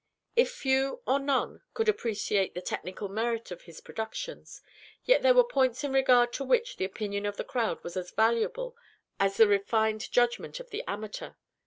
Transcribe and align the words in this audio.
If 0.35 0.49
few 0.51 1.03
or 1.05 1.19
none 1.19 1.61
could 1.75 1.87
appreciate 1.87 2.55
the 2.55 2.61
technical 2.63 3.07
merit 3.07 3.51
of 3.51 3.61
his 3.61 3.81
productions, 3.81 4.59
yet 5.05 5.21
there 5.21 5.35
were 5.35 5.43
points 5.43 5.83
in 5.83 5.93
regard 5.93 6.33
to 6.33 6.43
which 6.43 6.77
the 6.77 6.85
opinion 6.85 7.27
of 7.27 7.37
the 7.37 7.43
crowd 7.43 7.83
was 7.83 7.95
as 7.95 8.09
valuable 8.09 8.75
as 9.19 9.37
the 9.37 9.47
refined 9.47 10.11
judgment 10.11 10.59
of 10.59 10.71
the 10.71 10.83
amateur. 10.87 11.33